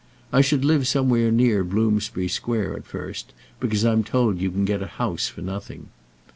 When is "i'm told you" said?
3.85-4.49